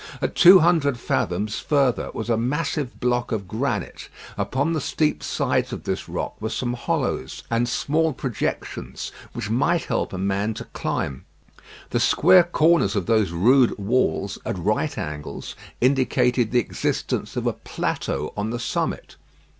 [0.19, 4.09] At two hundred fathoms further was a massive block of granite.
[4.35, 9.83] Upon the steep sides of this rock were some hollows and small projections, which might
[9.83, 11.25] help a man to climb.
[11.91, 17.53] The square corners of those rude walls at right angles indicated the existence of a
[17.53, 19.17] plateau on the summit.